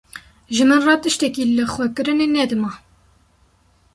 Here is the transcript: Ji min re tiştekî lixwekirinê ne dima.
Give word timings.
Ji 0.55 0.63
min 0.69 0.81
re 0.87 0.95
tiştekî 1.03 1.43
lixwekirinê 1.55 2.27
ne 2.35 2.43
dima. 2.49 2.71